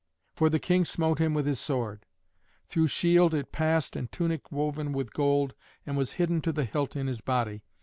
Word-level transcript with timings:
For 0.33 0.49
the 0.49 0.57
king 0.57 0.83
smote 0.83 1.19
him 1.19 1.35
with 1.35 1.45
his 1.45 1.59
sword: 1.59 2.07
through 2.65 2.87
shield 2.87 3.35
it 3.35 3.51
passed 3.51 3.95
and 3.95 4.11
tunic 4.11 4.51
woven 4.51 4.93
with 4.93 5.13
gold, 5.13 5.53
and 5.85 5.95
was 5.95 6.13
hidden 6.13 6.41
to 6.41 6.51
the 6.51 6.65
hilt 6.65 6.95
in 6.95 7.05
his 7.05 7.21
body. 7.21 7.61